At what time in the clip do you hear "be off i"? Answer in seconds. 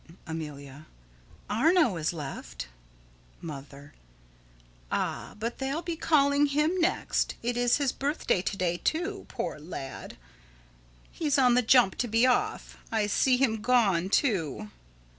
12.07-13.05